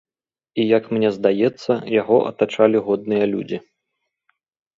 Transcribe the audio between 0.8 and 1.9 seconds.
мне здаецца,